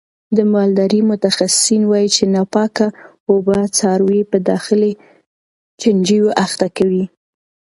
[0.37, 2.87] د مالدارۍ متخصصین وایي چې ناپاکه
[3.29, 4.91] اوبه څاروي په داخلي
[5.81, 7.05] چنجیو اخته کوي.